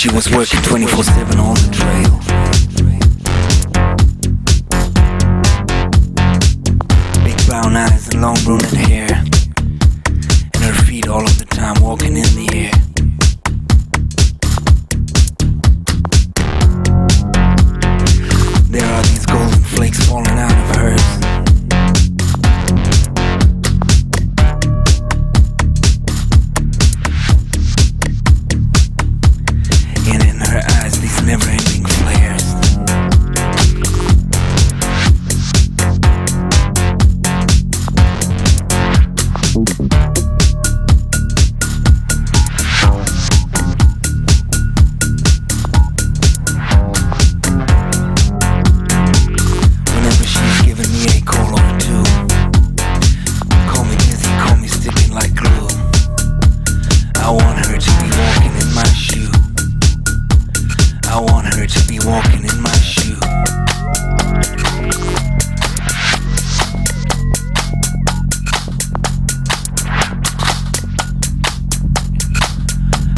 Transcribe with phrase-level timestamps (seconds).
[0.00, 1.29] she was working 24 7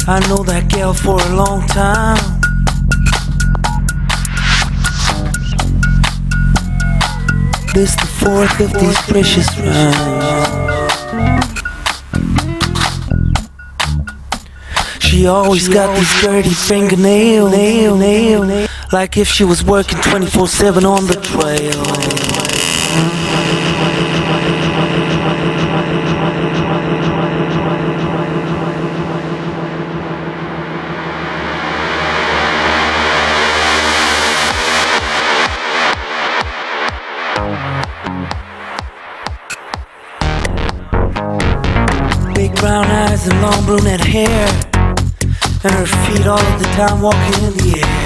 [0.05, 2.17] I know that gal for a long time.
[7.73, 10.43] This the fourth of these precious rhymes.
[14.99, 21.07] She always got these dirty fingernails, nail, nail, like if she was working 24/7 on
[21.07, 21.79] the trail.
[43.27, 44.47] And long brunette hair.
[45.63, 48.03] And her feet all of the time walking in the air.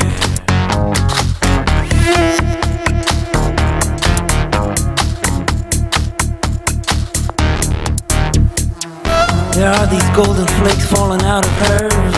[9.54, 12.16] There are these golden flakes falling out of hers.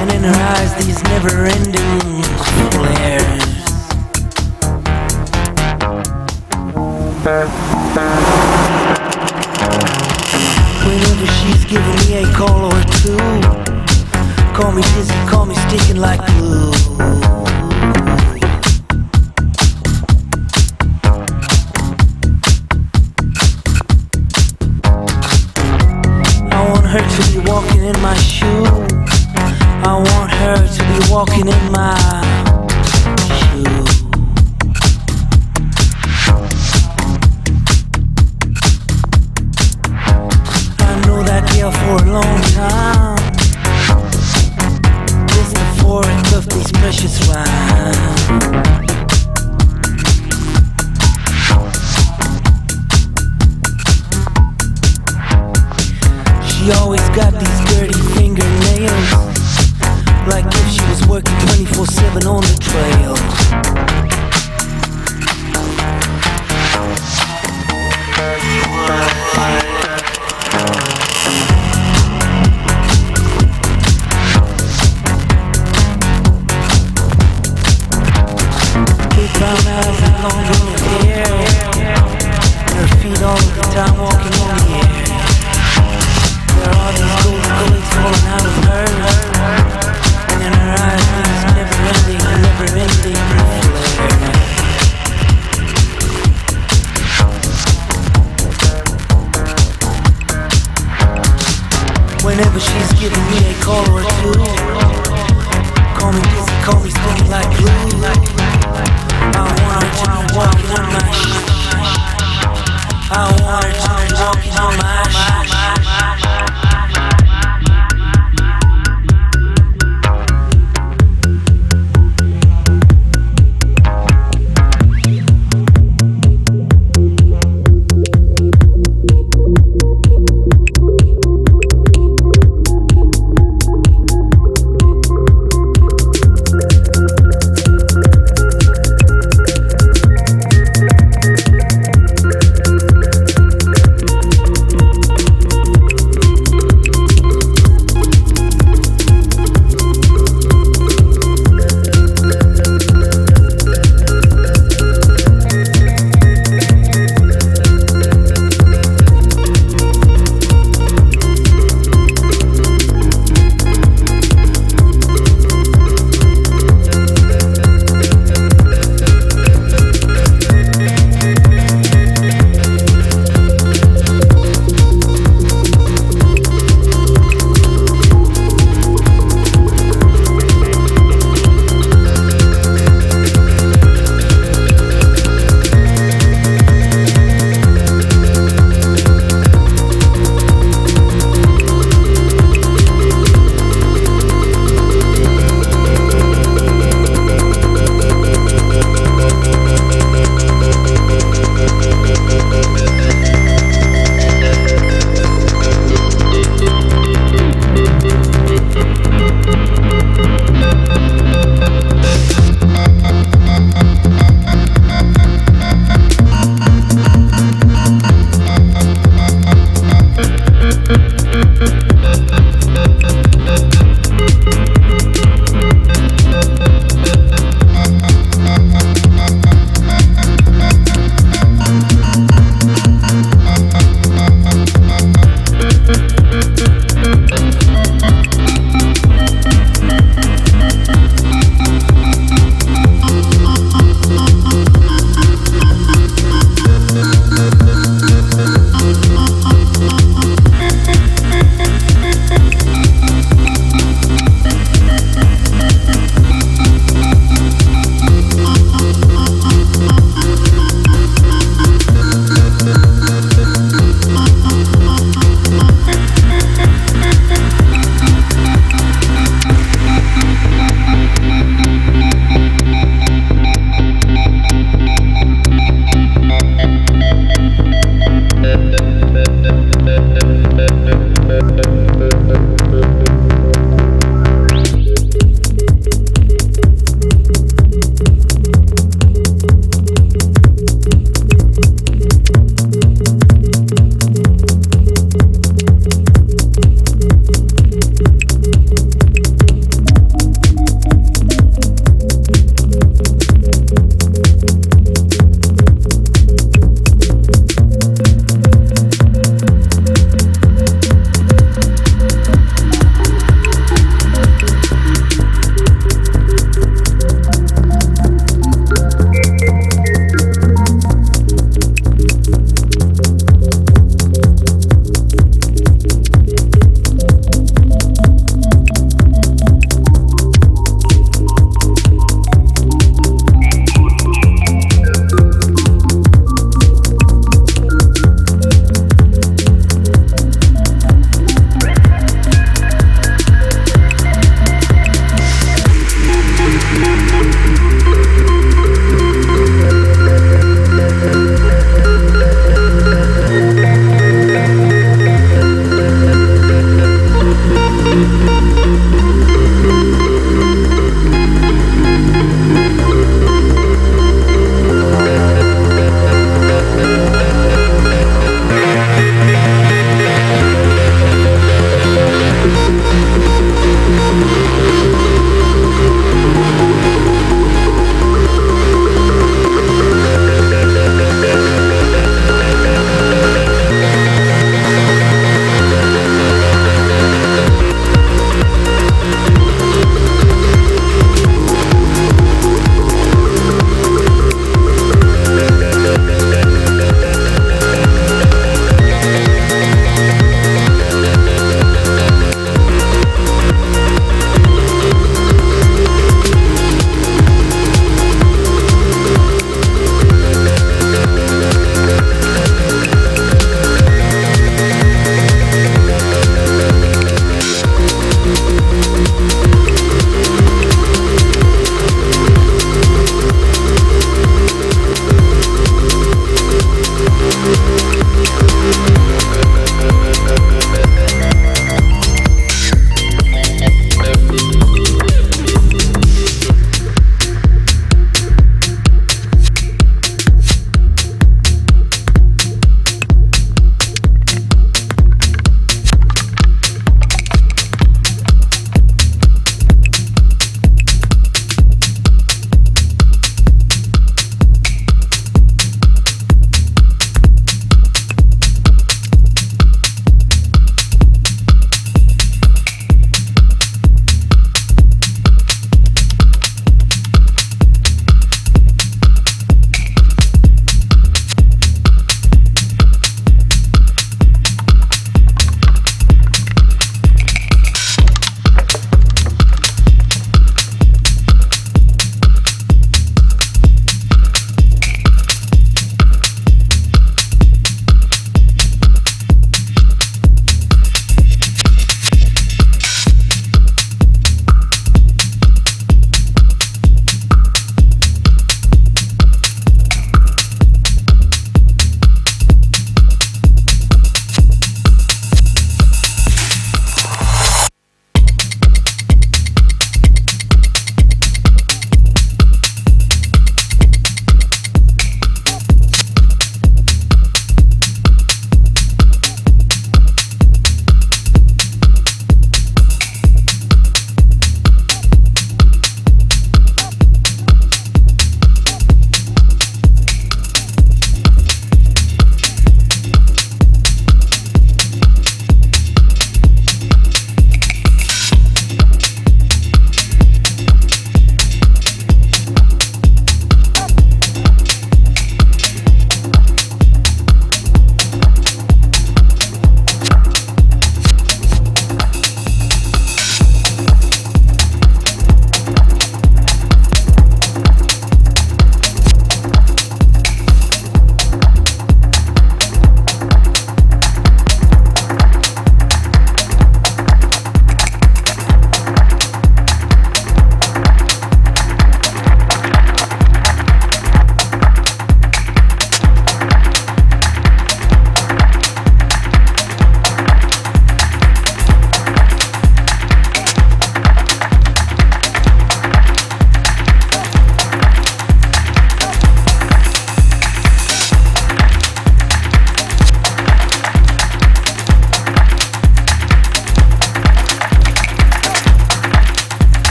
[0.00, 2.22] And in her eyes, these never ending
[2.72, 3.42] flares.
[10.92, 13.16] Whenever she's giving me a call or two,
[14.52, 16.70] call me dizzy, call me sticking like glue.
[26.50, 28.66] I want her to be walking in my shoe.
[29.88, 32.21] I want her to be walking in my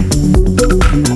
[0.00, 1.11] Müzik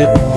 [0.00, 0.27] it.